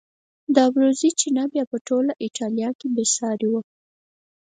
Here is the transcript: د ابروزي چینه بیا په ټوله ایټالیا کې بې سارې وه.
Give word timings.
د 0.53 0.55
ابروزي 0.69 1.09
چینه 1.19 1.43
بیا 1.53 1.63
په 1.71 1.77
ټوله 1.87 2.11
ایټالیا 2.23 2.69
کې 2.79 2.87
بې 2.95 3.05
سارې 3.15 3.47
وه. 3.51 3.61